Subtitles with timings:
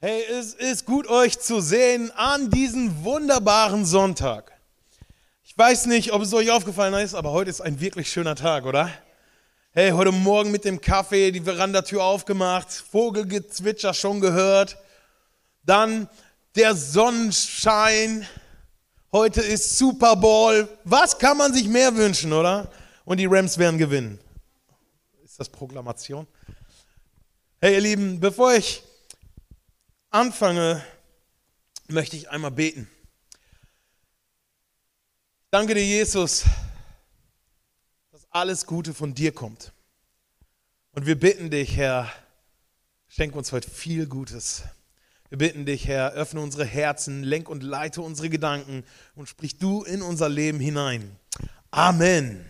[0.00, 4.52] Hey, es ist gut, euch zu sehen an diesem wunderbaren Sonntag.
[5.42, 8.64] Ich weiß nicht, ob es euch aufgefallen ist, aber heute ist ein wirklich schöner Tag,
[8.64, 8.92] oder?
[9.72, 14.78] Hey, heute Morgen mit dem Kaffee die Verandatür aufgemacht, Vogelgezwitscher schon gehört.
[15.64, 16.08] Dann
[16.54, 18.24] der Sonnenschein.
[19.10, 20.68] Heute ist Super Bowl.
[20.84, 22.70] Was kann man sich mehr wünschen, oder?
[23.04, 24.20] Und die Rams werden gewinnen.
[25.24, 26.28] Ist das Proklamation?
[27.60, 28.84] Hey, ihr Lieben, bevor ich
[30.10, 30.84] anfange,
[31.88, 32.88] möchte ich einmal beten.
[35.50, 36.44] Danke dir, Jesus,
[38.12, 39.72] dass alles Gute von dir kommt.
[40.92, 42.10] Und wir bitten dich, Herr,
[43.08, 44.62] schenk uns heute viel Gutes.
[45.30, 49.84] Wir bitten dich, Herr, öffne unsere Herzen, lenk und leite unsere Gedanken und sprich du
[49.84, 51.16] in unser Leben hinein.
[51.70, 52.44] Amen.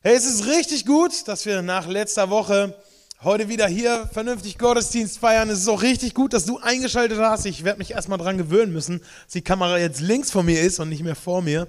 [0.00, 2.80] Hey, es ist richtig gut, dass wir nach letzter Woche
[3.22, 5.48] heute wieder hier vernünftig Gottesdienst feiern.
[5.48, 7.46] Es ist auch richtig gut, dass du eingeschaltet hast.
[7.46, 10.78] Ich werde mich erstmal dran gewöhnen müssen, dass die Kamera jetzt links von mir ist
[10.80, 11.66] und nicht mehr vor mir.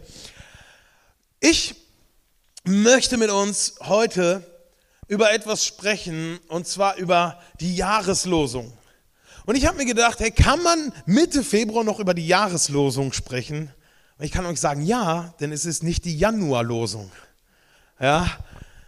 [1.40, 1.76] Ich
[2.66, 4.44] möchte mit uns heute
[5.08, 8.74] über etwas sprechen und zwar über die Jahreslosung.
[9.46, 13.72] Und ich habe mir gedacht, hey, kann man Mitte Februar noch über die Jahreslosung sprechen?
[14.20, 17.10] Ich kann euch sagen, ja, denn es ist nicht die Januarlosung.
[18.00, 18.30] Ja,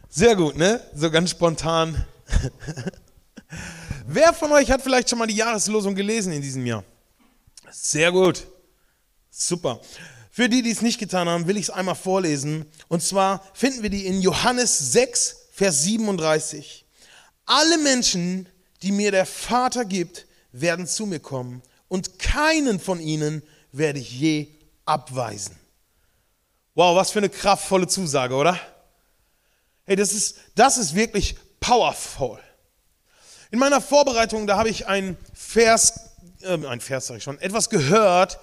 [0.09, 0.81] sehr gut, ne?
[0.93, 2.03] So ganz spontan
[4.07, 6.83] Wer von euch hat vielleicht schon mal die Jahreslosung gelesen in diesem Jahr?
[7.71, 8.47] Sehr gut.
[9.29, 9.79] Super.
[10.31, 12.65] Für die, die es nicht getan haben, will ich es einmal vorlesen.
[12.87, 16.85] Und zwar finden wir die in Johannes 6, Vers 37.
[17.45, 18.47] Alle Menschen,
[18.81, 24.11] die mir der Vater gibt, werden zu mir kommen und keinen von ihnen werde ich
[24.11, 24.47] je
[24.85, 25.55] abweisen.
[26.75, 28.59] Wow, was für eine kraftvolle Zusage, oder?
[29.85, 32.39] Hey, das ist, das ist wirklich powerful.
[33.51, 37.69] In meiner Vorbereitung, da habe ich einen Vers, äh, ein Vers sage ich schon, etwas
[37.69, 38.39] gehört,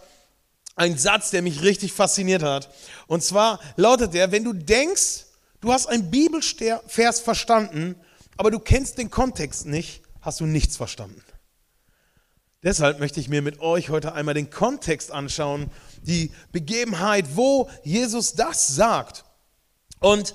[0.74, 2.68] ein Satz, der mich richtig fasziniert hat.
[3.06, 5.24] Und zwar lautet der, wenn du denkst,
[5.60, 7.94] du hast einen Bibelvers verstanden,
[8.36, 11.22] aber du kennst den Kontext nicht, hast du nichts verstanden.
[12.62, 15.70] Deshalb möchte ich mir mit euch heute einmal den Kontext anschauen,
[16.02, 19.24] die Begebenheit, wo Jesus das sagt.
[20.00, 20.34] Und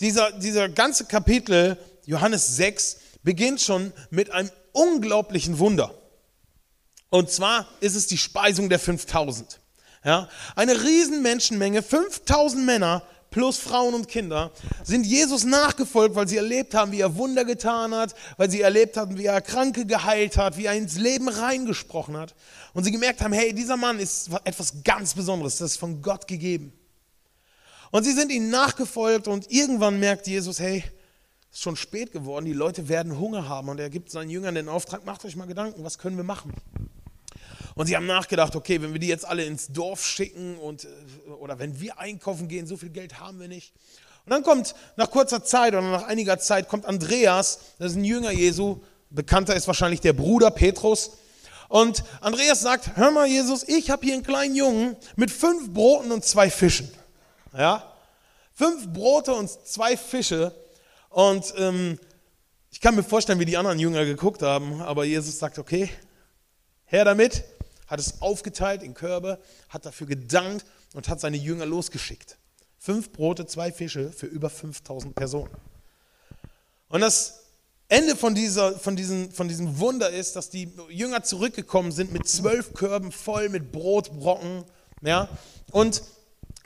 [0.00, 5.92] dieser, dieser ganze Kapitel Johannes 6 beginnt schon mit einem unglaublichen Wunder.
[7.10, 9.60] Und zwar ist es die Speisung der 5000.
[10.04, 14.52] Ja, eine riesen Menschenmenge, 5000 Männer plus Frauen und Kinder
[14.84, 18.96] sind Jesus nachgefolgt, weil sie erlebt haben, wie er Wunder getan hat, weil sie erlebt
[18.96, 22.34] haben, wie er Kranke geheilt hat, wie er ins Leben reingesprochen hat.
[22.72, 26.28] Und sie gemerkt haben, hey, dieser Mann ist etwas ganz Besonderes, das ist von Gott
[26.28, 26.72] gegeben.
[27.90, 30.84] Und sie sind ihm nachgefolgt und irgendwann merkt Jesus, hey,
[31.60, 35.06] schon spät geworden, die Leute werden Hunger haben und er gibt seinen Jüngern den Auftrag,
[35.06, 36.52] macht euch mal Gedanken, was können wir machen?
[37.74, 41.30] Und sie haben nachgedacht, okay, wenn wir die jetzt alle ins Dorf schicken und, äh,
[41.40, 43.72] oder wenn wir einkaufen gehen, so viel Geld haben wir nicht.
[44.24, 48.04] Und dann kommt nach kurzer Zeit oder nach einiger Zeit kommt Andreas, das ist ein
[48.04, 48.80] Jünger Jesu,
[49.10, 51.12] bekannter ist wahrscheinlich der Bruder Petrus.
[51.68, 56.12] Und Andreas sagt, hör mal Jesus, ich habe hier einen kleinen Jungen mit fünf Broten
[56.12, 56.90] und zwei Fischen.
[57.56, 57.92] Ja,
[58.54, 60.54] fünf Brote und zwei Fische
[61.16, 61.98] und ähm,
[62.70, 65.88] ich kann mir vorstellen, wie die anderen Jünger geguckt haben, aber Jesus sagt, okay,
[66.84, 67.42] her damit,
[67.86, 69.40] hat es aufgeteilt in Körbe,
[69.70, 72.36] hat dafür gedankt und hat seine Jünger losgeschickt.
[72.76, 75.48] Fünf Brote, zwei Fische für über 5000 Personen.
[76.90, 77.44] Und das
[77.88, 82.28] Ende von, dieser, von, diesem, von diesem Wunder ist, dass die Jünger zurückgekommen sind mit
[82.28, 84.64] zwölf Körben voll mit Brotbrocken.
[85.00, 85.30] Ja?
[85.70, 86.02] Und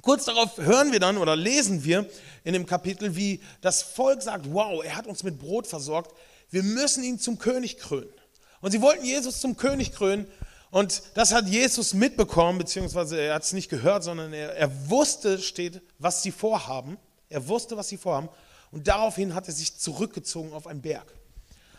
[0.02, 2.08] kurz darauf hören wir dann oder lesen wir,
[2.44, 6.14] in dem Kapitel, wie das Volk sagt, wow, er hat uns mit Brot versorgt,
[6.50, 8.12] wir müssen ihn zum König krönen.
[8.60, 10.26] Und sie wollten Jesus zum König krönen
[10.70, 15.38] und das hat Jesus mitbekommen, beziehungsweise er hat es nicht gehört, sondern er, er wusste,
[15.38, 16.96] steht, was sie vorhaben.
[17.28, 18.28] Er wusste, was sie vorhaben
[18.70, 21.12] und daraufhin hat er sich zurückgezogen auf einen Berg.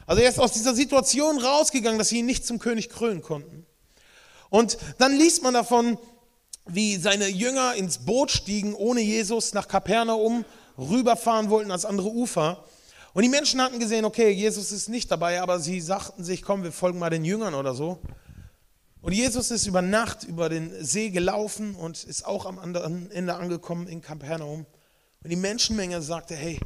[0.06, 3.66] Also er ist aus dieser Situation rausgegangen, dass sie ihn nicht zum König krönen konnten.
[4.50, 5.98] Und dann liest man davon,
[6.66, 10.46] wie seine Jünger ins Boot stiegen, ohne Jesus nach Kapernaum
[10.78, 12.64] rüberfahren wollten als andere Ufer.
[13.14, 16.64] Und die Menschen hatten gesehen, okay, Jesus ist nicht dabei, aber sie sagten sich, komm,
[16.64, 18.00] wir folgen mal den Jüngern oder so.
[19.02, 23.36] Und Jesus ist über Nacht über den See gelaufen und ist auch am anderen Ende
[23.36, 24.66] angekommen in Kapernaum.
[25.24, 26.60] Und die Menschenmenge sagte, hey,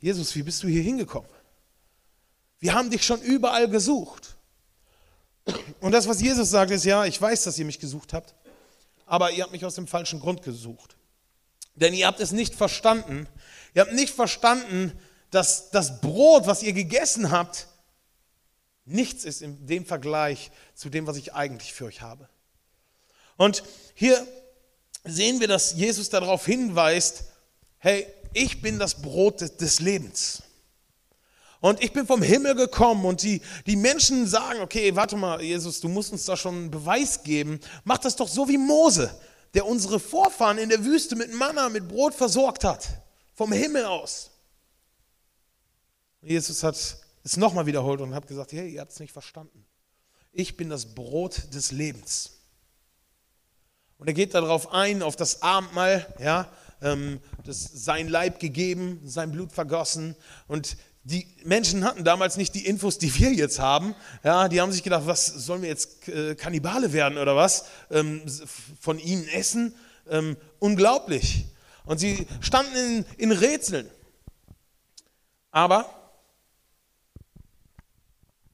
[0.00, 1.30] Jesus, wie bist du hier hingekommen?
[2.58, 4.36] Wir haben dich schon überall gesucht.
[5.80, 8.34] Und das, was Jesus sagt, ist, ja, ich weiß, dass ihr mich gesucht habt
[9.06, 10.96] aber ihr habt mich aus dem falschen Grund gesucht.
[11.74, 13.28] Denn ihr habt es nicht verstanden.
[13.74, 14.92] Ihr habt nicht verstanden,
[15.30, 17.66] dass das Brot, was ihr gegessen habt,
[18.84, 22.28] nichts ist in dem Vergleich zu dem, was ich eigentlich für euch habe.
[23.36, 23.64] Und
[23.94, 24.24] hier
[25.02, 27.24] sehen wir, dass Jesus darauf hinweist,
[27.78, 30.43] hey, ich bin das Brot des Lebens.
[31.64, 35.80] Und ich bin vom Himmel gekommen und die, die Menschen sagen, okay, warte mal, Jesus,
[35.80, 37.58] du musst uns da schon einen Beweis geben.
[37.84, 39.18] Mach das doch so wie Mose,
[39.54, 42.86] der unsere Vorfahren in der Wüste mit Manna, mit Brot versorgt hat.
[43.32, 44.30] Vom Himmel aus.
[46.20, 46.76] Jesus hat
[47.22, 49.64] es nochmal wiederholt und hat gesagt, hey, ihr habt es nicht verstanden.
[50.32, 52.32] Ich bin das Brot des Lebens.
[53.96, 56.46] Und er geht darauf ein, auf das Abendmahl, ja,
[56.82, 60.14] ähm, das sein Leib gegeben, sein Blut vergossen.
[60.46, 63.94] Und die Menschen hatten damals nicht die Infos, die wir jetzt haben.
[64.22, 67.66] Ja, die haben sich gedacht, was sollen wir jetzt äh, Kannibale werden oder was?
[67.90, 68.22] Ähm,
[68.80, 69.74] von ihnen essen?
[70.08, 71.46] Ähm, unglaublich.
[71.84, 73.90] Und sie standen in, in Rätseln.
[75.50, 75.88] Aber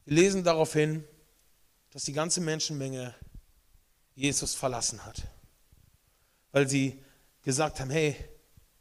[0.05, 1.05] wir lesen darauf hin,
[1.93, 3.15] dass die ganze Menschenmenge
[4.17, 5.23] Jesus verlassen hat.
[6.51, 7.01] Weil sie
[7.43, 8.17] gesagt haben, hey,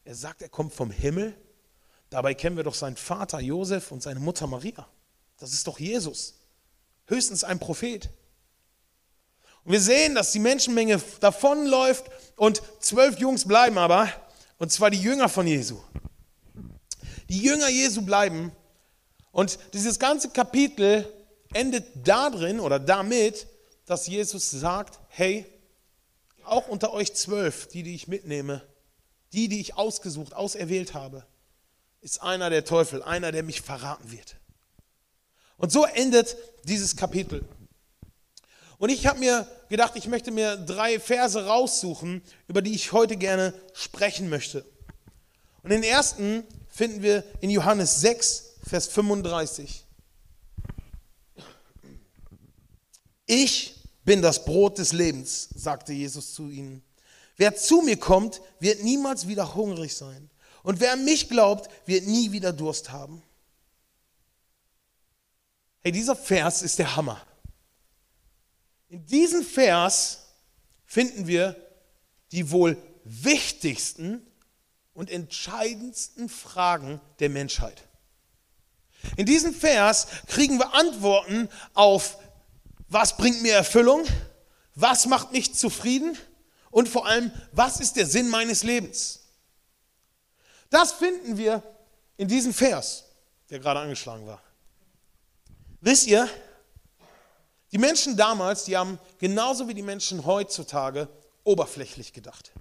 [0.05, 1.35] er sagt, er kommt vom Himmel.
[2.09, 4.87] Dabei kennen wir doch seinen Vater Josef und seine Mutter Maria.
[5.37, 6.35] Das ist doch Jesus.
[7.05, 8.09] Höchstens ein Prophet.
[9.63, 14.11] Und wir sehen, dass die Menschenmenge davonläuft und zwölf Jungs bleiben aber,
[14.57, 15.79] und zwar die Jünger von Jesu.
[17.29, 18.51] Die Jünger Jesu bleiben
[19.31, 21.11] und dieses ganze Kapitel
[21.53, 23.47] endet darin oder damit,
[23.85, 25.45] dass Jesus sagt, hey,
[26.43, 28.63] auch unter euch zwölf, die, die ich mitnehme,
[29.33, 31.25] die, die ich ausgesucht, auserwählt habe,
[32.01, 34.37] ist einer der Teufel, einer, der mich verraten wird.
[35.57, 37.43] Und so endet dieses Kapitel.
[38.77, 43.17] Und ich habe mir gedacht, ich möchte mir drei Verse raussuchen, über die ich heute
[43.17, 44.65] gerne sprechen möchte.
[45.63, 49.83] Und den ersten finden wir in Johannes 6, Vers 35.
[53.25, 53.75] Ich
[54.05, 56.81] bin das Brot des Lebens, sagte Jesus zu ihnen.
[57.35, 60.29] Wer zu mir kommt, wird niemals wieder hungrig sein.
[60.63, 63.23] Und wer an mich glaubt, wird nie wieder Durst haben.
[65.81, 67.21] Hey, dieser Vers ist der Hammer.
[68.89, 70.25] In diesem Vers
[70.85, 71.55] finden wir
[72.31, 74.25] die wohl wichtigsten
[74.93, 77.87] und entscheidendsten Fragen der Menschheit.
[79.15, 82.17] In diesem Vers kriegen wir Antworten auf
[82.89, 84.03] was bringt mir Erfüllung,
[84.75, 86.17] was macht mich zufrieden
[86.71, 89.18] und vor allem, was ist der Sinn meines Lebens.
[90.69, 91.63] Das finden wir
[92.17, 93.05] in diesem Vers,
[93.49, 94.41] der gerade angeschlagen war.
[95.81, 96.29] Wisst ihr,
[97.71, 101.07] die Menschen damals, die haben genauso wie die Menschen heutzutage
[101.43, 102.51] oberflächlich gedacht.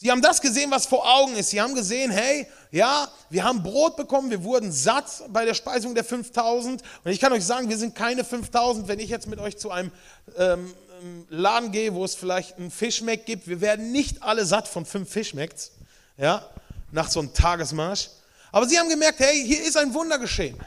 [0.00, 1.50] Sie haben das gesehen, was vor Augen ist.
[1.50, 5.92] Sie haben gesehen, hey, ja, wir haben Brot bekommen, wir wurden satt bei der Speisung
[5.96, 6.82] der 5000.
[7.04, 9.72] Und ich kann euch sagen, wir sind keine 5000, wenn ich jetzt mit euch zu
[9.72, 9.90] einem
[10.36, 10.72] ähm,
[11.30, 13.48] Laden gehe, wo es vielleicht einen Fischmeck gibt.
[13.48, 15.72] Wir werden nicht alle satt von fünf Fischmecks,
[16.18, 16.50] ja,
[16.90, 18.10] nach so einem Tagesmarsch.
[18.52, 20.58] Aber sie haben gemerkt, hey, hier ist ein Wunder geschehen.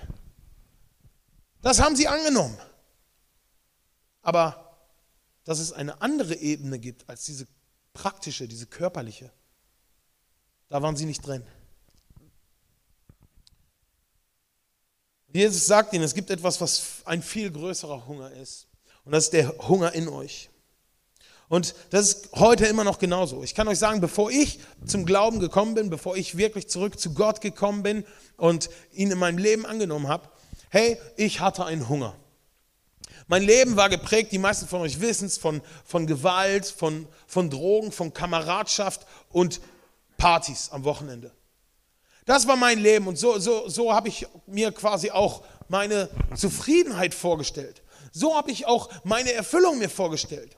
[1.62, 2.58] Das haben sie angenommen.
[4.24, 4.80] Aber
[5.44, 7.48] dass es eine andere Ebene gibt als diese
[7.94, 9.32] praktische, diese körperliche.
[10.70, 11.46] Da waren sie nicht drin.
[15.34, 18.68] Jesus sagt ihnen, es gibt etwas, was ein viel größerer Hunger ist.
[19.04, 20.50] Und das ist der Hunger in euch.
[21.52, 23.44] Und das ist heute immer noch genauso.
[23.44, 27.14] Ich kann euch sagen, bevor ich zum Glauben gekommen bin, bevor ich wirklich zurück zu
[27.14, 28.06] Gott gekommen bin
[28.38, 30.30] und ihn in meinem Leben angenommen habe,
[30.70, 32.16] hey, ich hatte einen Hunger.
[33.28, 37.50] Mein Leben war geprägt, die meisten von euch wissen es, von, von Gewalt, von, von
[37.50, 39.60] Drogen, von Kameradschaft und
[40.16, 41.34] Partys am Wochenende.
[42.26, 47.14] Das war mein Leben und so, so, so habe ich mir quasi auch meine Zufriedenheit
[47.14, 47.82] vorgestellt.
[48.14, 50.56] So habe ich auch meine Erfüllung mir vorgestellt.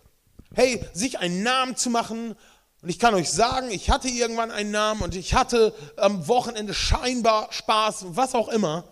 [0.53, 2.35] Hey, sich einen Namen zu machen.
[2.81, 6.73] Und ich kann euch sagen, ich hatte irgendwann einen Namen und ich hatte am Wochenende
[6.73, 8.83] scheinbar Spaß, was auch immer.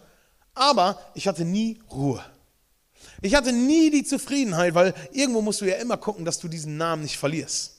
[0.54, 2.24] Aber ich hatte nie Ruhe.
[3.22, 6.78] Ich hatte nie die Zufriedenheit, weil irgendwo musst du ja immer gucken, dass du diesen
[6.78, 7.78] Namen nicht verlierst.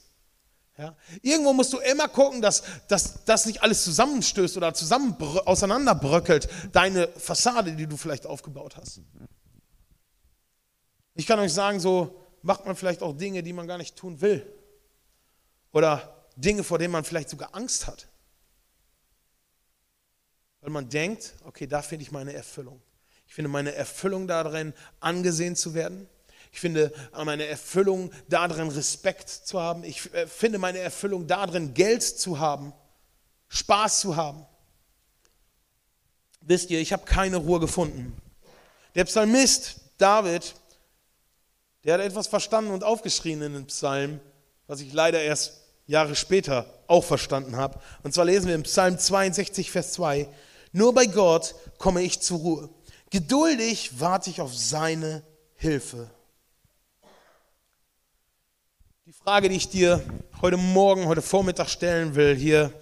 [0.78, 0.96] Ja?
[1.20, 7.72] Irgendwo musst du immer gucken, dass das nicht alles zusammenstößt oder zusammen auseinanderbröckelt, deine Fassade,
[7.72, 9.00] die du vielleicht aufgebaut hast.
[11.14, 14.20] Ich kann euch sagen, so macht man vielleicht auch Dinge, die man gar nicht tun
[14.20, 14.46] will.
[15.72, 18.08] Oder Dinge, vor denen man vielleicht sogar Angst hat.
[20.60, 22.80] Weil man denkt, okay, da finde ich meine Erfüllung.
[23.26, 26.08] Ich finde meine Erfüllung darin, angesehen zu werden.
[26.52, 26.92] Ich finde
[27.24, 29.84] meine Erfüllung darin, Respekt zu haben.
[29.84, 32.74] Ich äh, finde meine Erfüllung darin, Geld zu haben,
[33.48, 34.44] Spaß zu haben.
[36.42, 38.14] Wisst ihr, ich habe keine Ruhe gefunden.
[38.94, 40.54] Der Psalmist David,
[41.84, 44.20] der hat etwas verstanden und aufgeschrien in den Psalm,
[44.66, 47.80] was ich leider erst Jahre später auch verstanden habe.
[48.02, 50.28] Und zwar lesen wir im Psalm 62, Vers 2,
[50.72, 52.70] nur bei Gott komme ich zur Ruhe.
[53.10, 55.22] Geduldig warte ich auf seine
[55.54, 56.10] Hilfe.
[59.04, 60.02] Die Frage, die ich dir
[60.40, 62.72] heute Morgen, heute Vormittag stellen will, hier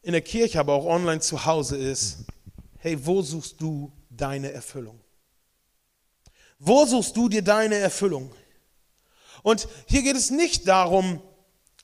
[0.00, 2.24] in der Kirche, aber auch online zu Hause ist,
[2.78, 4.98] hey, wo suchst du deine Erfüllung?
[6.58, 8.34] Wo suchst du dir deine Erfüllung?
[9.42, 11.22] Und hier geht es nicht darum,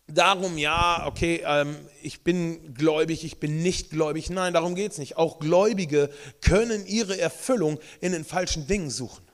[0.06, 4.30] darum, ja, okay, ähm, ich bin gläubig, ich bin nicht gläubig.
[4.30, 5.16] Nein, darum geht es nicht.
[5.16, 9.24] Auch Gläubige können ihre Erfüllung in den falschen Dingen suchen.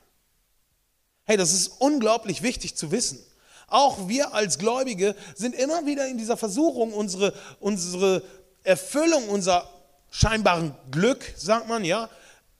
[1.25, 3.19] Hey, das ist unglaublich wichtig zu wissen.
[3.67, 8.21] Auch wir als Gläubige sind immer wieder in dieser Versuchung, unsere, unsere
[8.63, 9.69] Erfüllung, unser
[10.09, 12.09] scheinbaren Glück, sagt man, ja,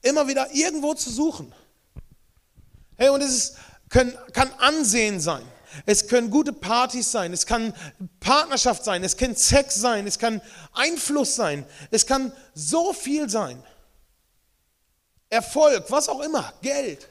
[0.01, 1.53] immer wieder irgendwo zu suchen.
[2.97, 3.55] Hey, und es ist,
[3.89, 5.43] können, kann Ansehen sein.
[5.85, 7.73] Es können gute Partys sein, es kann
[8.19, 10.41] Partnerschaft sein, es kann Sex sein, es kann
[10.73, 13.63] Einfluss sein, es kann so viel sein.
[15.29, 17.07] Erfolg, was auch immer, Geld.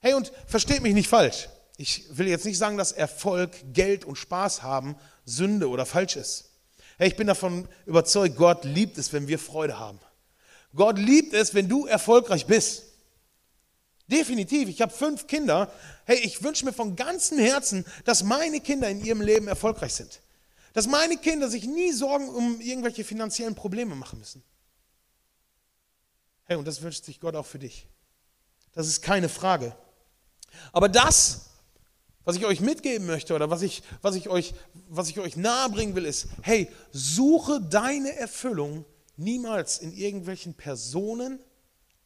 [0.00, 1.48] Hey, und versteht mich nicht falsch.
[1.76, 4.96] Ich will jetzt nicht sagen, dass Erfolg, Geld und Spaß haben
[5.26, 6.50] Sünde oder falsch ist.
[6.96, 10.00] Hey, ich bin davon überzeugt, Gott liebt es, wenn wir Freude haben.
[10.74, 12.84] Gott liebt es, wenn du erfolgreich bist.
[14.08, 14.68] Definitiv.
[14.68, 15.70] Ich habe fünf Kinder.
[16.04, 20.20] Hey, ich wünsche mir von ganzem Herzen, dass meine Kinder in ihrem Leben erfolgreich sind.
[20.72, 24.42] Dass meine Kinder sich nie Sorgen um irgendwelche finanziellen Probleme machen müssen.
[26.44, 27.86] Hey, und das wünscht sich Gott auch für dich.
[28.72, 29.74] Das ist keine Frage.
[30.72, 31.46] Aber das,
[32.24, 34.54] was ich euch mitgeben möchte oder was ich, was ich, euch,
[34.88, 38.84] was ich euch nahebringen will, ist, hey, suche deine Erfüllung
[39.16, 41.40] niemals in irgendwelchen Personen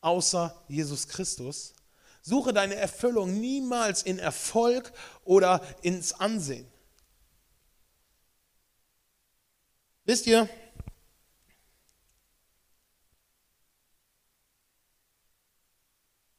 [0.01, 1.75] außer Jesus Christus,
[2.23, 4.93] Suche deine Erfüllung niemals in Erfolg
[5.25, 6.71] oder ins Ansehen.
[10.05, 10.49] Wisst ihr,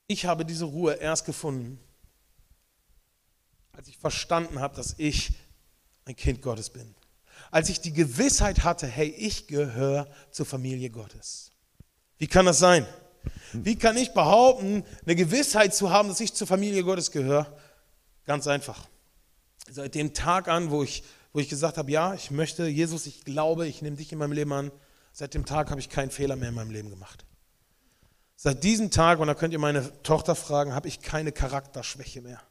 [0.08, 1.80] ich habe diese Ruhe erst gefunden,
[3.72, 5.34] als ich verstanden habe, dass ich
[6.06, 6.96] ein Kind Gottes bin.
[7.50, 11.52] Als ich die Gewissheit hatte, hey, ich gehöre zur Familie Gottes.
[12.18, 12.86] Wie kann das sein?
[13.54, 17.58] Wie kann ich behaupten, eine Gewissheit zu haben, dass ich zur Familie Gottes gehöre?
[18.26, 18.88] Ganz einfach.
[19.70, 23.24] Seit dem Tag an, wo ich, wo ich gesagt habe, ja, ich möchte, Jesus, ich
[23.24, 24.72] glaube, ich nehme dich in meinem Leben an,
[25.12, 27.26] seit dem Tag habe ich keinen Fehler mehr in meinem Leben gemacht.
[28.36, 32.42] Seit diesem Tag, und da könnt ihr meine Tochter fragen, habe ich keine Charakterschwäche mehr.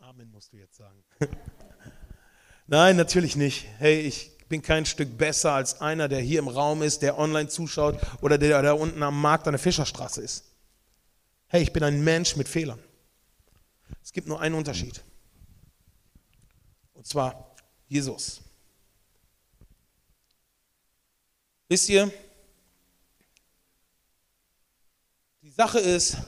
[0.00, 1.04] Amen, musst du jetzt sagen.
[2.66, 3.66] Nein, natürlich nicht.
[3.78, 7.48] Hey, ich bin kein Stück besser als einer, der hier im Raum ist, der online
[7.48, 10.44] zuschaut oder der da unten am Markt an der Fischerstraße ist.
[11.46, 12.78] Hey, ich bin ein Mensch mit Fehlern.
[14.02, 15.02] Es gibt nur einen Unterschied.
[16.92, 17.56] Und zwar
[17.88, 18.42] Jesus.
[21.68, 22.12] Wisst ihr,
[25.40, 26.18] die Sache ist,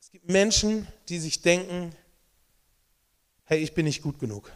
[0.00, 1.94] es gibt Menschen, die sich denken,
[3.44, 4.50] hey, ich bin nicht gut genug.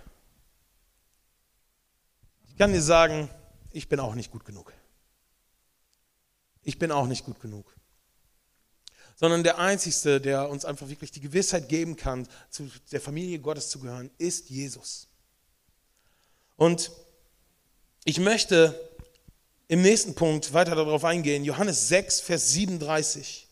[2.57, 3.29] Ich kann dir sagen,
[3.71, 4.73] ich bin auch nicht gut genug.
[6.63, 7.77] Ich bin auch nicht gut genug.
[9.15, 13.69] Sondern der Einzige, der uns einfach wirklich die Gewissheit geben kann, zu der Familie Gottes
[13.69, 15.07] zu gehören, ist Jesus.
[16.57, 16.91] Und
[18.07, 18.75] ich möchte
[19.69, 21.45] im nächsten Punkt weiter darauf eingehen.
[21.45, 23.49] Johannes 6, Vers 37.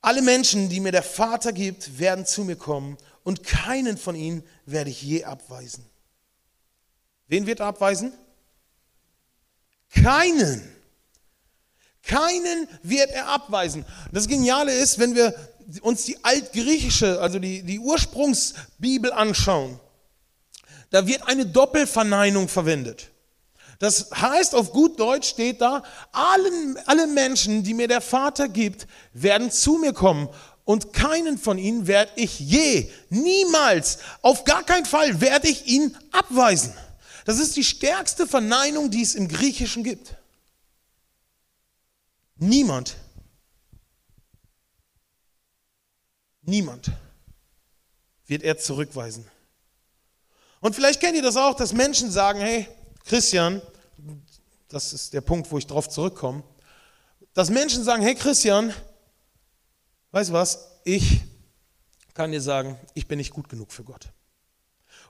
[0.00, 4.44] Alle Menschen, die mir der Vater gibt, werden zu mir kommen und keinen von ihnen
[4.64, 5.90] werde ich je abweisen.
[7.28, 8.12] Wen wird er abweisen?
[9.90, 10.62] Keinen.
[12.02, 13.84] Keinen wird er abweisen.
[14.12, 15.34] Das Geniale ist, wenn wir
[15.82, 19.80] uns die altgriechische, also die, die Ursprungsbibel anschauen,
[20.90, 23.10] da wird eine Doppelverneinung verwendet.
[23.78, 28.86] Das heißt, auf gut Deutsch steht da, allen, alle Menschen, die mir der Vater gibt,
[29.12, 30.28] werden zu mir kommen
[30.64, 35.96] und keinen von ihnen werde ich je, niemals, auf gar keinen Fall werde ich ihn
[36.12, 36.72] abweisen.
[37.26, 40.14] Das ist die stärkste Verneinung, die es im Griechischen gibt.
[42.36, 42.94] Niemand,
[46.42, 46.92] niemand
[48.26, 49.28] wird er zurückweisen.
[50.60, 52.68] Und vielleicht kennt ihr das auch, dass Menschen sagen, hey,
[53.04, 53.60] Christian,
[54.68, 56.44] das ist der Punkt, wo ich darauf zurückkomme,
[57.34, 58.72] dass Menschen sagen, hey Christian,
[60.12, 61.22] weißt du was, ich
[62.14, 64.12] kann dir sagen, ich bin nicht gut genug für Gott.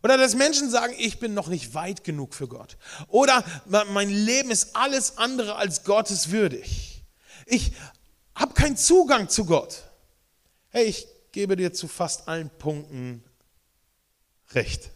[0.06, 2.76] Oder dass Menschen sagen, ich bin noch nicht weit genug für Gott.
[3.08, 3.44] Oder
[3.88, 7.02] mein Leben ist alles andere als Gottes würdig.
[7.44, 7.72] Ich
[8.32, 9.82] habe keinen Zugang zu Gott.
[10.68, 13.24] Hey, ich gebe dir zu fast allen Punkten
[14.50, 14.92] recht.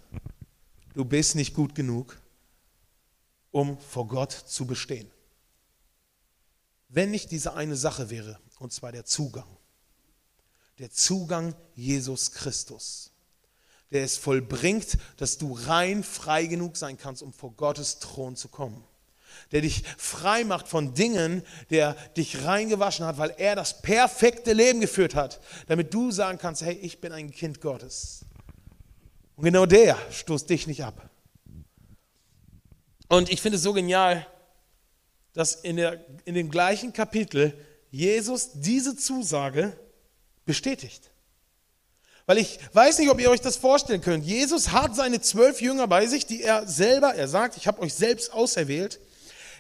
[0.94, 2.16] Du bist nicht gut genug,
[3.50, 5.10] um vor Gott zu bestehen.
[6.88, 9.56] Wenn nicht diese eine Sache wäre, und zwar der Zugang.
[10.78, 13.09] Der Zugang Jesus Christus,
[13.90, 18.49] der es vollbringt, dass du rein frei genug sein kannst, um vor Gottes Thron zu
[18.49, 18.85] kommen.
[19.52, 24.80] Der dich frei macht von Dingen, der dich reingewaschen hat, weil er das perfekte Leben
[24.80, 28.25] geführt hat, damit du sagen kannst, hey, ich bin ein Kind Gottes.
[29.37, 31.11] Und genau der stoßt dich nicht ab.
[33.09, 34.26] Und ich finde es so genial,
[35.32, 37.54] dass in, der, in dem gleichen Kapitel
[37.90, 39.76] Jesus diese Zusage
[40.44, 41.11] bestätigt.
[42.30, 44.25] Weil ich weiß nicht, ob ihr euch das vorstellen könnt.
[44.25, 47.92] Jesus hat seine zwölf Jünger bei sich, die er selber, er sagt, ich habe euch
[47.92, 49.00] selbst auserwählt.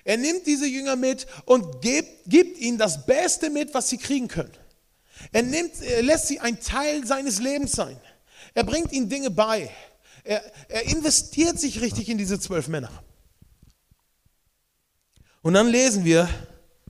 [0.04, 4.28] Er nimmt diese Jünger mit und gibt, gibt ihnen das Beste mit, was sie kriegen
[4.28, 4.52] können.
[5.32, 8.00] Er, nimmt, er lässt sie ein Teil seines Lebens sein.
[8.54, 9.68] Er bringt ihnen Dinge bei.
[10.22, 13.02] Er, er investiert sich richtig in diese zwölf Männer.
[15.42, 16.28] Und dann lesen wir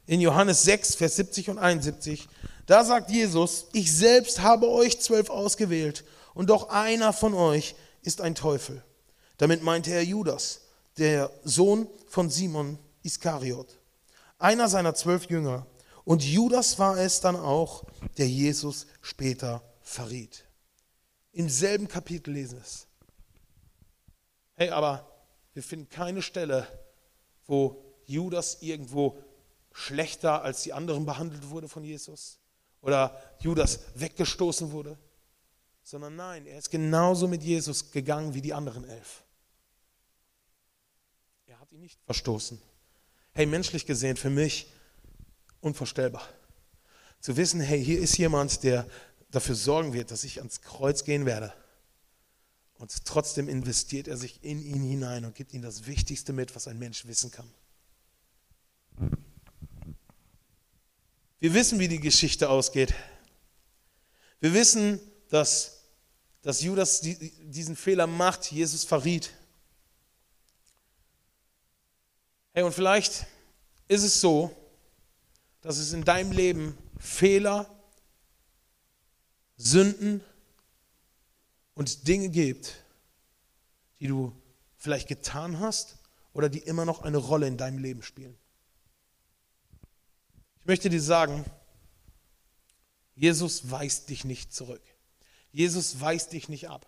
[0.04, 2.28] in Johannes 6, Vers 70 und 71,
[2.70, 8.20] da sagt Jesus, ich selbst habe euch zwölf ausgewählt und doch einer von euch ist
[8.20, 8.84] ein Teufel.
[9.38, 10.60] Damit meinte er Judas,
[10.96, 13.76] der Sohn von Simon Iskariot,
[14.38, 15.66] einer seiner zwölf Jünger.
[16.04, 17.82] Und Judas war es dann auch,
[18.18, 20.44] der Jesus später verriet.
[21.32, 22.86] Im selben Kapitel lesen wir es.
[24.54, 25.10] Hey, aber
[25.54, 26.68] wir finden keine Stelle,
[27.48, 29.18] wo Judas irgendwo
[29.72, 32.39] schlechter als die anderen behandelt wurde von Jesus
[32.82, 34.98] oder Judas weggestoßen wurde,
[35.82, 39.22] sondern nein, er ist genauso mit Jesus gegangen wie die anderen elf.
[41.46, 42.60] Er hat ihn nicht verstoßen.
[43.32, 44.70] Hey, menschlich gesehen für mich
[45.60, 46.26] unvorstellbar.
[47.20, 48.86] Zu wissen, hey, hier ist jemand, der
[49.30, 51.52] dafür sorgen wird, dass ich ans Kreuz gehen werde.
[52.78, 56.66] Und trotzdem investiert er sich in ihn hinein und gibt ihm das Wichtigste mit, was
[56.66, 57.50] ein Mensch wissen kann.
[61.40, 62.94] Wir wissen, wie die Geschichte ausgeht.
[64.40, 65.00] Wir wissen,
[65.30, 65.80] dass,
[66.42, 69.32] dass Judas diesen Fehler macht, Jesus verriet.
[72.52, 73.26] Hey, und vielleicht
[73.88, 74.54] ist es so,
[75.62, 77.66] dass es in deinem Leben Fehler,
[79.56, 80.22] Sünden
[81.74, 82.84] und Dinge gibt,
[83.98, 84.32] die du
[84.76, 85.96] vielleicht getan hast
[86.34, 88.36] oder die immer noch eine Rolle in deinem Leben spielen.
[90.70, 91.44] Ich möchte dir sagen,
[93.16, 94.80] Jesus weist dich nicht zurück.
[95.50, 96.86] Jesus weist dich nicht ab.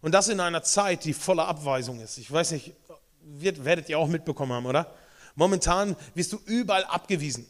[0.00, 2.18] Und das in einer Zeit, die voller Abweisung ist.
[2.18, 2.72] Ich weiß nicht,
[3.20, 4.92] wird, werdet ihr auch mitbekommen haben, oder?
[5.36, 7.46] Momentan wirst du überall abgewiesen.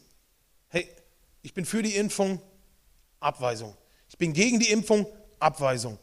[0.67, 0.87] Hey,
[1.41, 2.39] ich bin für die Impfung,
[3.19, 3.75] Abweisung.
[4.09, 5.07] Ich bin gegen die Impfung,
[5.39, 5.97] Abweisung.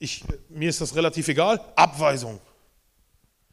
[0.00, 2.40] Ich, mir ist das relativ egal, Abweisung.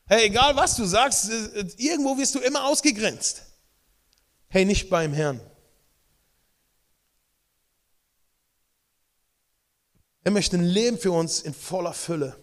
[0.08, 1.30] Hey, egal was du sagst,
[1.78, 3.53] irgendwo wirst du immer ausgegrenzt.
[4.54, 5.42] Hey, nicht beim Herrn.
[10.24, 12.40] Er möchte ein Leben für uns in voller Fülle.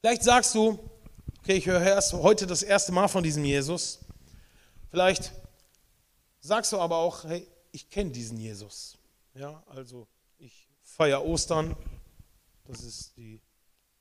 [0.00, 0.80] Vielleicht sagst du,
[1.38, 4.00] okay, ich höre erst heute das erste Mal von diesem Jesus.
[4.90, 5.30] Vielleicht
[6.40, 8.98] sagst du aber auch, hey, ich kenne diesen Jesus.
[9.34, 11.76] Ja, also ich feiere Ostern,
[12.72, 13.38] das ist die,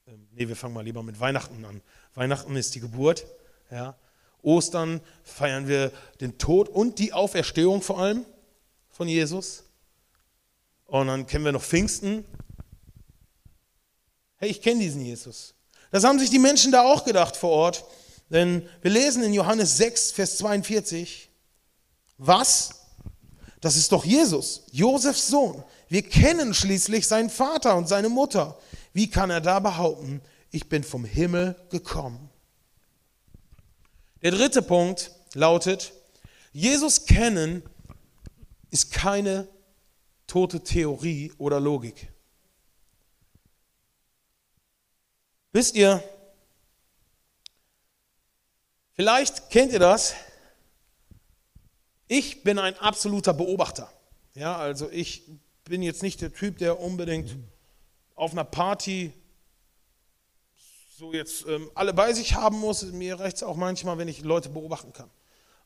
[0.07, 1.81] ähm, nee, wir fangen mal lieber mit Weihnachten an.
[2.13, 3.25] Weihnachten ist die Geburt.
[3.69, 3.97] Ja.
[4.41, 8.25] Ostern feiern wir den Tod und die Auferstehung vor allem
[8.89, 9.65] von Jesus.
[10.85, 12.25] Und dann kennen wir noch Pfingsten.
[14.37, 15.53] Hey, ich kenne diesen Jesus.
[15.91, 17.85] Das haben sich die Menschen da auch gedacht vor Ort.
[18.29, 21.29] Denn wir lesen in Johannes 6, Vers 42,
[22.17, 22.87] was?
[23.59, 25.61] Das ist doch Jesus, Josefs Sohn.
[25.91, 28.57] Wir kennen schließlich seinen Vater und seine Mutter.
[28.93, 32.29] Wie kann er da behaupten, ich bin vom Himmel gekommen?
[34.21, 35.91] Der dritte Punkt lautet,
[36.53, 37.61] Jesus kennen
[38.69, 39.49] ist keine
[40.27, 42.07] tote Theorie oder Logik.
[45.51, 46.01] Wisst ihr,
[48.93, 50.13] vielleicht kennt ihr das,
[52.07, 53.91] ich bin ein absoluter Beobachter.
[54.35, 55.23] Ja, also ich
[55.63, 57.37] bin jetzt nicht der Typ, der unbedingt
[58.15, 59.13] auf einer Party
[60.97, 62.83] so jetzt ähm, alle bei sich haben muss.
[62.83, 65.09] Mir reicht es auch manchmal, wenn ich Leute beobachten kann.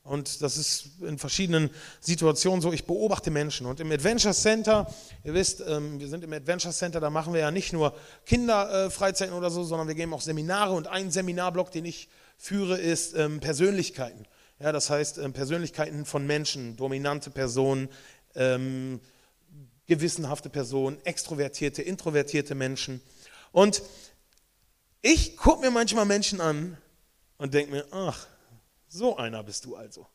[0.02, 1.68] Und das ist in verschiedenen
[2.00, 2.72] Situationen so.
[2.72, 3.66] Ich beobachte Menschen.
[3.66, 4.86] Und im Adventure Center,
[5.24, 7.92] ihr wisst, ähm, wir sind im Adventure Center, da machen wir ja nicht nur
[8.24, 10.72] Kinderfreizeiten oder so, sondern wir geben auch Seminare.
[10.72, 14.26] Und ein Seminarblock, den ich führe, ist ähm, Persönlichkeiten.
[14.60, 17.88] Ja, das heißt ähm, Persönlichkeiten von Menschen, dominante Personen,
[19.86, 23.00] gewissenhafte Personen, extrovertierte, introvertierte Menschen.
[23.52, 23.82] Und
[25.02, 26.76] ich gucke mir manchmal Menschen an
[27.38, 28.26] und denke mir, ach,
[28.88, 30.06] so einer bist du also.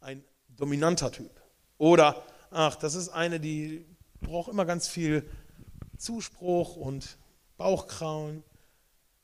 [0.00, 1.30] Ein dominanter Typ.
[1.78, 3.84] Oder, ach, das ist eine, die
[4.20, 5.28] braucht immer ganz viel
[5.98, 7.16] Zuspruch und
[7.56, 8.42] Bauchkrauen.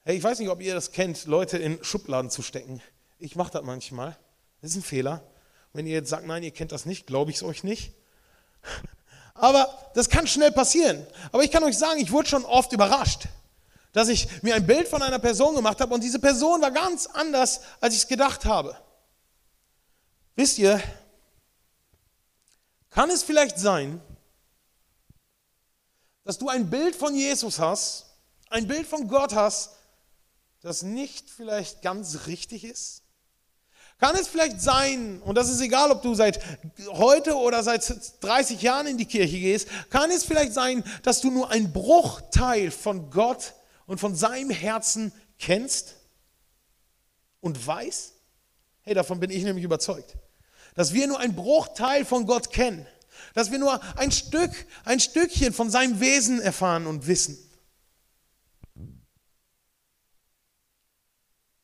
[0.05, 2.81] Hey, ich weiß nicht, ob ihr das kennt, Leute in Schubladen zu stecken.
[3.19, 4.17] Ich mache das manchmal.
[4.61, 5.23] Das ist ein Fehler.
[5.73, 7.95] Wenn ihr jetzt sagt, nein, ihr kennt das nicht, glaube ich es euch nicht.
[9.35, 11.07] Aber das kann schnell passieren.
[11.33, 13.29] Aber ich kann euch sagen, ich wurde schon oft überrascht
[13.93, 17.07] dass ich mir ein Bild von einer Person gemacht habe und diese Person war ganz
[17.07, 18.77] anders, als ich es gedacht habe.
[20.35, 20.83] Wisst ihr,
[22.89, 24.01] kann es vielleicht sein,
[26.25, 28.07] dass du ein Bild von Jesus hast,
[28.49, 29.73] ein Bild von Gott hast,
[30.61, 33.02] das nicht vielleicht ganz richtig ist?
[34.03, 36.41] Kann es vielleicht sein, und das ist egal, ob du seit
[36.89, 37.89] heute oder seit
[38.21, 42.73] 30 Jahren in die Kirche gehst, kann es vielleicht sein, dass du nur einen Bruchteil
[42.73, 43.53] von Gott
[43.87, 45.95] und von seinem Herzen kennst
[47.41, 48.15] und weißt?
[48.81, 50.17] Hey, davon bin ich nämlich überzeugt.
[50.75, 52.85] Dass wir nur einen Bruchteil von Gott kennen.
[53.35, 54.51] Dass wir nur ein Stück,
[54.85, 57.39] ein Stückchen von seinem Wesen erfahren und wissen.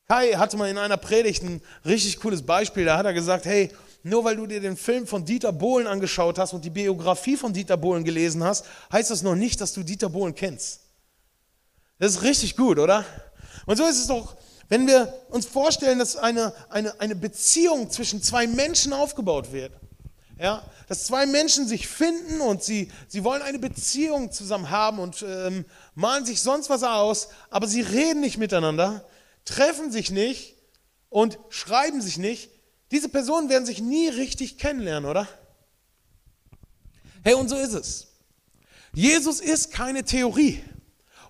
[0.09, 2.83] Kai hatte mal in einer Predigt ein richtig cooles Beispiel.
[2.83, 3.69] Da hat er gesagt, hey,
[4.01, 7.53] nur weil du dir den Film von Dieter Bohlen angeschaut hast und die Biografie von
[7.53, 10.79] Dieter Bohlen gelesen hast, heißt das noch nicht, dass du Dieter Bohlen kennst.
[11.99, 13.05] Das ist richtig gut, oder?
[13.67, 14.35] Und so ist es doch,
[14.67, 19.73] wenn wir uns vorstellen, dass eine, eine, eine Beziehung zwischen zwei Menschen aufgebaut wird.
[20.39, 25.21] Ja, dass zwei Menschen sich finden und sie, sie wollen eine Beziehung zusammen haben und
[25.21, 29.05] ähm, malen sich sonst was aus, aber sie reden nicht miteinander,
[29.45, 30.55] treffen sich nicht
[31.09, 32.49] und schreiben sich nicht.
[32.91, 35.27] Diese Personen werden sich nie richtig kennenlernen, oder?
[37.23, 38.07] Hey, und so ist es.
[38.93, 40.63] Jesus ist keine Theorie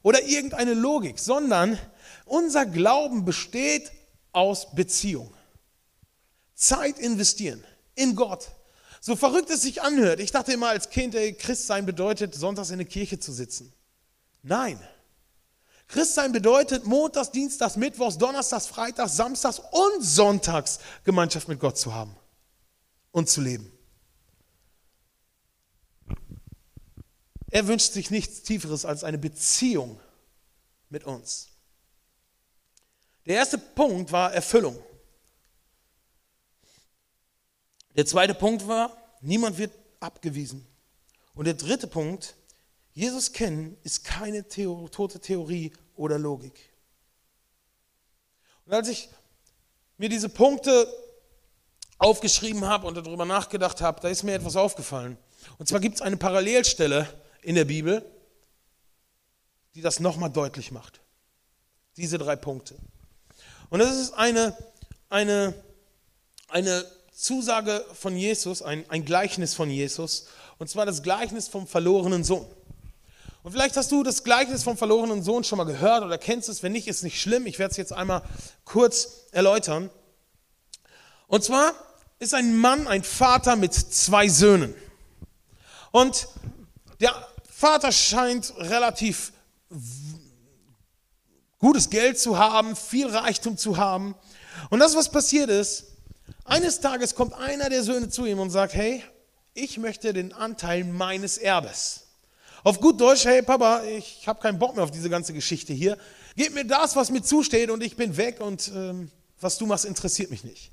[0.01, 1.77] oder irgendeine Logik, sondern
[2.25, 3.91] unser Glauben besteht
[4.31, 5.33] aus Beziehung.
[6.55, 7.63] Zeit investieren
[7.95, 8.49] in Gott.
[9.01, 10.19] So verrückt es sich anhört.
[10.19, 13.73] Ich dachte immer als Kind, ey, Christsein bedeutet, sonntags in der Kirche zu sitzen.
[14.43, 14.79] Nein.
[15.89, 22.15] Christsein bedeutet montags, dienstags, mittwochs, donnerstags, freitags, samstags und sonntags Gemeinschaft mit Gott zu haben
[23.11, 23.71] und zu leben.
[27.49, 29.99] Er wünscht sich nichts Tieferes als eine Beziehung
[30.89, 31.47] mit uns.
[33.25, 34.77] Der erste Punkt war Erfüllung.
[37.95, 40.67] Der zweite Punkt war, niemand wird abgewiesen.
[41.33, 42.35] Und der dritte Punkt,
[42.99, 46.59] Jesus kennen ist keine Theo tote Theorie oder Logik.
[48.65, 49.07] Und als ich
[49.97, 50.85] mir diese Punkte
[51.97, 55.17] aufgeschrieben habe und darüber nachgedacht habe, da ist mir etwas aufgefallen.
[55.57, 57.07] Und zwar gibt es eine Parallelstelle
[57.41, 58.03] in der Bibel,
[59.75, 60.99] die das nochmal deutlich macht.
[61.95, 62.75] Diese drei Punkte.
[63.69, 64.57] Und das ist eine,
[65.07, 65.53] eine,
[66.49, 72.25] eine Zusage von Jesus, ein, ein Gleichnis von Jesus, und zwar das Gleichnis vom verlorenen
[72.25, 72.45] Sohn.
[73.41, 76.61] Und vielleicht hast du das Gleichnis vom verlorenen Sohn schon mal gehört oder kennst es.
[76.61, 77.45] Wenn nicht, ist nicht schlimm.
[77.45, 78.21] Ich werde es jetzt einmal
[78.65, 79.89] kurz erläutern.
[81.27, 81.73] Und zwar
[82.19, 84.75] ist ein Mann ein Vater mit zwei Söhnen.
[85.91, 86.27] Und
[86.99, 87.13] der
[87.49, 89.31] Vater scheint relativ
[91.59, 94.15] gutes Geld zu haben, viel Reichtum zu haben.
[94.69, 95.85] Und das, was passiert ist,
[96.43, 99.03] eines Tages kommt einer der Söhne zu ihm und sagt, hey,
[99.53, 102.08] ich möchte den Anteil meines Erbes.
[102.63, 105.97] Auf gut Deutsch, hey Papa, ich habe keinen Bock mehr auf diese ganze Geschichte hier.
[106.35, 109.85] Gib mir das, was mir zusteht und ich bin weg und ähm, was du machst,
[109.85, 110.71] interessiert mich nicht.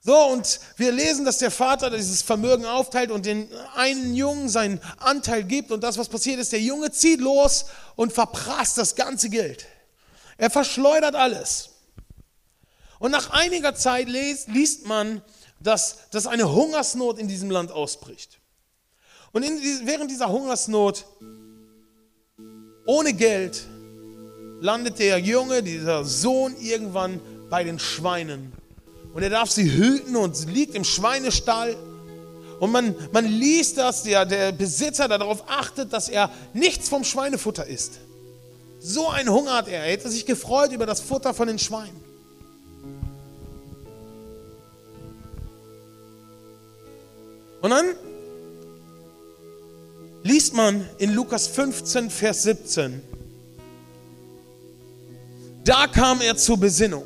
[0.00, 4.80] So, und wir lesen, dass der Vater dieses Vermögen aufteilt und den einen Jungen seinen
[4.98, 5.72] Anteil gibt.
[5.72, 9.66] Und das, was passiert ist, der Junge zieht los und verprasst das ganze Geld.
[10.36, 11.70] Er verschleudert alles.
[13.00, 15.20] Und nach einiger Zeit liest, liest man,
[15.58, 18.37] dass, dass eine Hungersnot in diesem Land ausbricht.
[19.32, 21.04] Und in, während dieser Hungersnot,
[22.86, 23.66] ohne Geld,
[24.60, 28.52] landet der Junge, dieser Sohn irgendwann bei den Schweinen
[29.18, 31.76] und er darf sie hüten und liegt im Schweinestall.
[32.60, 37.66] Und man, man liest, dass der, der Besitzer darauf achtet, dass er nichts vom Schweinefutter
[37.66, 37.98] isst.
[38.80, 39.82] So einen Hunger hat er.
[39.82, 42.00] Er hätte sich gefreut über das Futter von den Schweinen.
[47.60, 47.86] Und dann
[50.38, 53.02] liest man in Lukas 15, Vers 17,
[55.64, 57.02] da kam er zur Besinnung.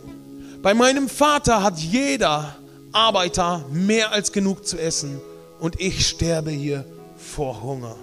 [0.60, 2.54] Bei meinem Vater hat jeder
[2.92, 5.18] Arbeiter mehr als genug zu essen
[5.60, 6.84] und ich sterbe hier
[7.16, 7.96] vor Hunger.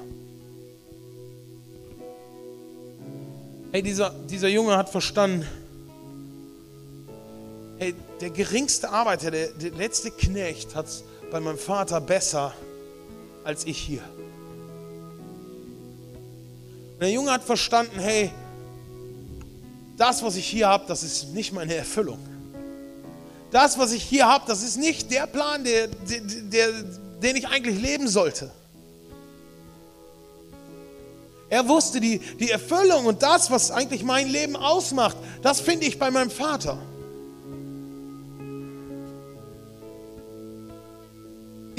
[3.72, 5.46] Hey, dieser, dieser Junge hat verstanden,
[7.78, 12.52] hey, der geringste Arbeiter, der, der letzte Knecht hat es bei meinem Vater besser
[13.44, 14.02] als ich hier.
[17.00, 18.30] Und der Junge hat verstanden, hey,
[19.96, 22.20] das, was ich hier habe, das ist nicht meine Erfüllung.
[23.52, 26.84] Das, was ich hier habe, das ist nicht der Plan, der, der, der,
[27.24, 28.52] den ich eigentlich leben sollte.
[31.48, 36.00] Er wusste, die, die Erfüllung und das, was eigentlich mein Leben ausmacht, das finde ich
[36.00, 36.80] bei meinem Vater.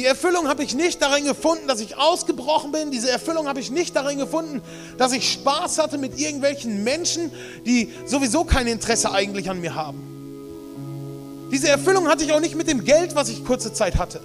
[0.00, 2.90] Die Erfüllung habe ich nicht darin gefunden, dass ich ausgebrochen bin.
[2.90, 4.62] Diese Erfüllung habe ich nicht darin gefunden,
[4.96, 7.30] dass ich Spaß hatte mit irgendwelchen Menschen,
[7.66, 11.48] die sowieso kein Interesse eigentlich an mir haben.
[11.52, 14.22] Diese Erfüllung hatte ich auch nicht mit dem Geld, was ich kurze Zeit hatte.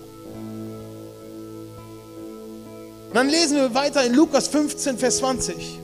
[3.13, 5.77] Dann lesen wir weiter in Lukas 15, Vers 20.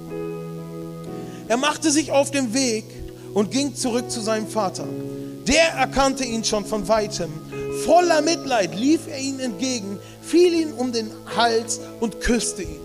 [1.50, 2.86] Er machte sich auf den Weg
[3.34, 4.88] und ging zurück zu seinem Vater.
[5.48, 7.51] Der erkannte ihn schon von weitem.
[7.92, 12.80] Voller Mitleid lief er ihm entgegen, fiel ihm um den Hals und küsste ihn.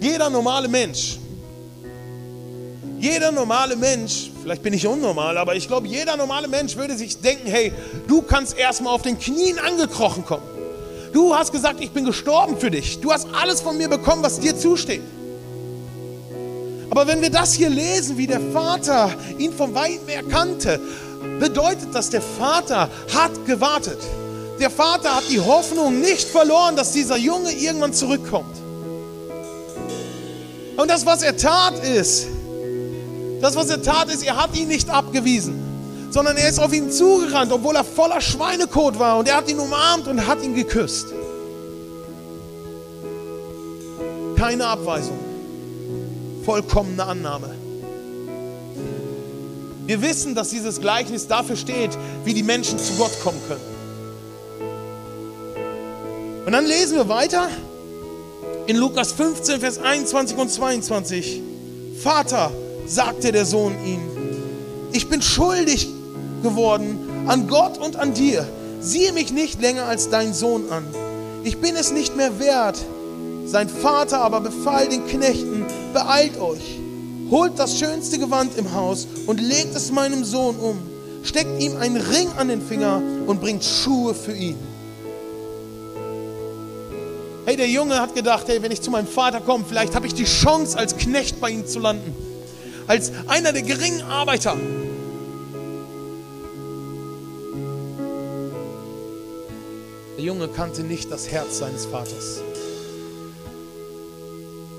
[0.00, 1.18] Jeder normale Mensch
[2.98, 7.20] jeder normale Mensch, vielleicht bin ich unnormal, aber ich glaube, jeder normale Mensch würde sich
[7.20, 7.72] denken, hey,
[8.08, 10.42] du kannst erstmal auf den Knien angekrochen kommen.
[11.12, 13.00] Du hast gesagt, ich bin gestorben für dich.
[13.00, 15.02] Du hast alles von mir bekommen, was dir zusteht.
[16.90, 20.80] Aber wenn wir das hier lesen, wie der Vater ihn vom Weiten erkannte,
[21.40, 23.98] bedeutet das, der Vater hat gewartet.
[24.60, 28.56] Der Vater hat die Hoffnung nicht verloren, dass dieser Junge irgendwann zurückkommt.
[30.76, 32.26] Und das, was er tat, ist,
[33.40, 35.54] das, was er tat, ist, er hat ihn nicht abgewiesen,
[36.10, 39.18] sondern er ist auf ihn zugerannt, obwohl er voller Schweinekot war.
[39.18, 41.08] Und er hat ihn umarmt und hat ihn geküsst.
[44.36, 45.18] Keine Abweisung,
[46.46, 47.50] vollkommene Annahme.
[49.84, 51.90] Wir wissen, dass dieses Gleichnis dafür steht,
[52.24, 53.60] wie die Menschen zu Gott kommen können.
[56.46, 57.48] Und dann lesen wir weiter
[58.68, 61.42] in Lukas 15, Vers 21 und 22.
[62.00, 62.52] Vater,
[62.86, 64.00] sagte der Sohn ihm,
[64.92, 65.88] ich bin schuldig
[66.44, 68.46] geworden an Gott und an dir.
[68.80, 70.84] Siehe mich nicht länger als dein Sohn an.
[71.42, 72.78] Ich bin es nicht mehr wert.
[73.46, 75.55] Sein Vater aber befahl den Knechten,
[75.96, 76.78] beeilt euch,
[77.30, 80.78] holt das schönste Gewand im Haus und legt es meinem Sohn um,
[81.22, 84.58] steckt ihm einen Ring an den Finger und bringt Schuhe für ihn.
[87.46, 90.14] Hey, der Junge hat gedacht, hey, wenn ich zu meinem Vater komme, vielleicht habe ich
[90.14, 92.14] die Chance, als Knecht bei ihm zu landen
[92.86, 94.56] als einer der geringen Arbeiter.
[100.16, 102.40] Der Junge kannte nicht das Herz seines Vaters.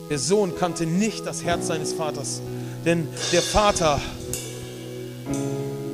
[0.10, 2.42] Der Sohn kannte nicht das Herz seines Vaters,
[2.86, 4.00] denn der Vater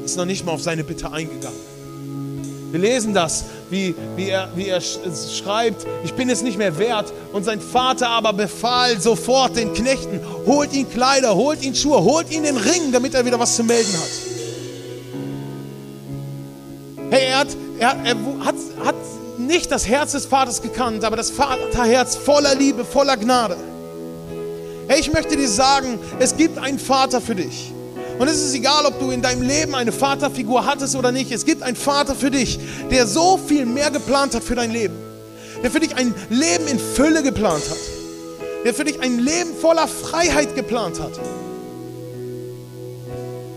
[0.05, 1.73] ist noch nicht mal auf seine Bitte eingegangen.
[2.71, 7.13] Wir lesen das, wie, wie, er, wie er schreibt, ich bin es nicht mehr wert.
[7.31, 12.31] Und sein Vater aber befahl sofort den Knechten, holt ihn Kleider, holt ihn Schuhe, holt
[12.31, 14.09] ihn den Ring, damit er wieder was zu melden hat.
[17.11, 17.47] Hey, er hat,
[17.77, 18.95] er, er hat, hat
[19.37, 23.55] nicht das Herz des Vaters gekannt, aber das Vaterherz voller Liebe, voller Gnade.
[24.87, 27.71] Hey, ich möchte dir sagen, es gibt einen Vater für dich.
[28.19, 31.31] Und es ist egal, ob du in deinem Leben eine Vaterfigur hattest oder nicht.
[31.31, 32.59] Es gibt einen Vater für dich,
[32.91, 34.95] der so viel mehr geplant hat für dein Leben.
[35.63, 37.77] Der für dich ein Leben in Fülle geplant hat.
[38.65, 41.19] Der für dich ein Leben voller Freiheit geplant hat.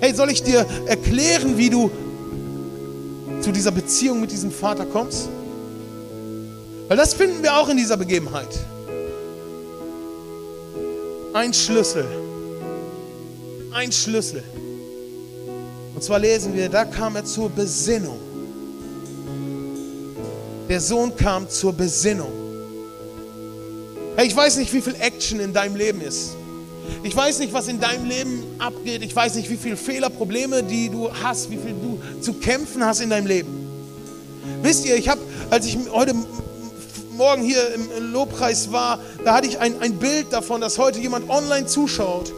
[0.01, 1.91] Hey, soll ich dir erklären, wie du
[3.41, 5.29] zu dieser Beziehung mit diesem Vater kommst?
[6.89, 8.49] Weil das finden wir auch in dieser Begebenheit.
[11.37, 12.07] Ein Schlüssel
[13.77, 14.42] ein Schlüssel.
[15.94, 18.18] Und zwar lesen wir, da kam er zur Besinnung.
[20.68, 22.33] Der Sohn kam zur Besinnung.
[24.16, 26.37] Hey, ich weiß nicht, wie viel Action in deinem Leben ist.
[27.03, 29.03] Ich weiß nicht, was in deinem Leben abgeht.
[29.03, 32.85] Ich weiß nicht, wie viele Fehler, Probleme, die du hast, wie viel du zu kämpfen
[32.85, 33.66] hast in deinem Leben.
[34.62, 35.20] Wisst ihr, ich habe,
[35.51, 36.14] als ich heute
[37.16, 41.29] Morgen hier im Lobpreis war, da hatte ich ein, ein Bild davon, dass heute jemand
[41.31, 42.33] online zuschaut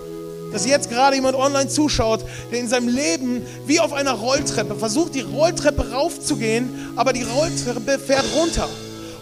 [0.52, 5.14] dass jetzt gerade jemand online zuschaut, der in seinem Leben wie auf einer Rolltreppe versucht,
[5.14, 8.68] die Rolltreppe raufzugehen, aber die Rolltreppe fährt runter.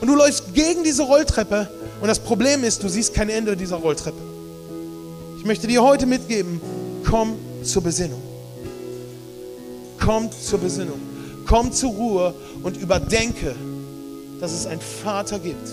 [0.00, 1.68] Und du läufst gegen diese Rolltreppe
[2.00, 4.18] und das Problem ist, du siehst kein Ende dieser Rolltreppe.
[5.38, 6.60] Ich möchte dir heute mitgeben,
[7.08, 8.22] komm zur Besinnung.
[9.98, 11.00] Komm zur Besinnung.
[11.46, 13.54] Komm zur Ruhe und überdenke,
[14.40, 15.68] dass es einen Vater gibt,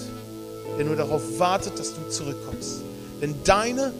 [0.77, 2.81] der nur darauf wartet, dass du zurückkommst.
[3.21, 3.93] Denn deine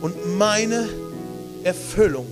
[0.00, 0.88] und meine
[1.62, 2.26] Erfüllung,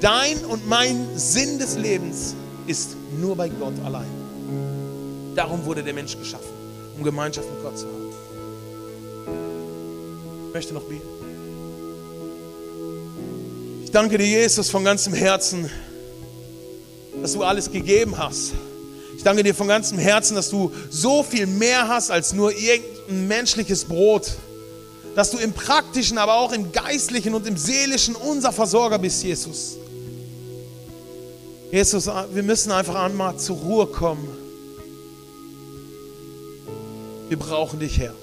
[0.00, 2.34] dein und mein Sinn des Lebens
[2.66, 4.08] ist nur bei Gott allein.
[5.34, 6.50] Darum wurde der Mensch geschaffen,
[6.96, 8.00] um Gemeinschaft mit Gott zu haben.
[10.48, 11.02] Ich möchte noch beten.
[13.84, 15.70] Ich danke dir, Jesus, von ganzem Herzen,
[17.22, 18.52] dass du alles gegeben hast.
[19.20, 23.28] Ich danke dir von ganzem Herzen, dass du so viel mehr hast als nur irgendein
[23.28, 24.32] menschliches Brot.
[25.14, 29.76] Dass du im praktischen, aber auch im geistlichen und im seelischen unser Versorger bist, Jesus.
[31.70, 34.26] Jesus, wir müssen einfach einmal zur Ruhe kommen.
[37.28, 38.14] Wir brauchen dich, Herr.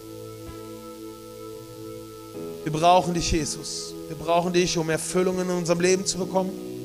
[2.63, 3.93] Wir brauchen dich, Jesus.
[4.07, 6.76] Wir brauchen dich, um Erfüllungen in unserem Leben zu bekommen.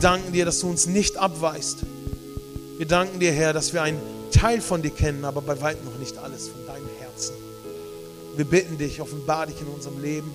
[0.00, 1.78] Danken dir, dass du uns nicht abweist.
[2.78, 4.00] Wir danken dir, Herr, dass wir einen
[4.32, 7.34] Teil von dir kennen, aber bei weitem noch nicht alles von deinem Herzen.
[8.36, 10.30] Wir bitten dich, offenbar dich in unserem Leben.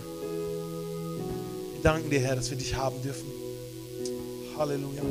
[1.74, 3.26] Wir danken dir, Herr, dass wir dich haben dürfen.
[4.58, 5.02] Halleluja.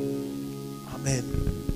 [0.94, 1.73] Amen.